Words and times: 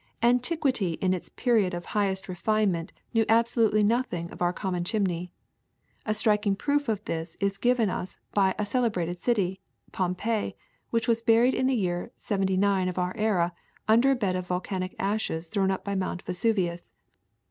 Antiquity 0.23 0.93
in 0.93 1.13
its 1.13 1.29
period 1.29 1.75
of 1.75 1.85
highest 1.85 2.27
refinement 2.27 2.91
knew 3.13 3.23
absolutely 3.29 3.83
nothing 3.83 4.31
of 4.31 4.41
our 4.41 4.51
common 4.51 4.83
chimney. 4.83 5.31
A 6.07 6.15
striking 6.15 6.55
proof 6.55 6.89
of 6.89 7.05
this 7.05 7.37
is 7.39 7.59
given 7.59 7.87
us 7.87 8.17
by 8.33 8.55
a 8.57 8.65
celebrated 8.65 9.21
city, 9.21 9.61
Pompeii, 9.91 10.55
which 10.89 11.07
was 11.07 11.21
buried 11.21 11.53
in 11.53 11.67
the 11.67 11.75
year 11.75 12.11
seventy 12.15 12.57
nine 12.57 12.89
of 12.89 12.97
our 12.97 13.15
era 13.15 13.53
under 13.87 14.09
a 14.09 14.15
bed 14.15 14.35
of 14.35 14.47
volcanic 14.47 14.95
ashes 14.97 15.47
thrown 15.47 15.69
up 15.69 15.83
by 15.83 15.93
Mount 15.93 16.23
Vesuvius. 16.23 16.91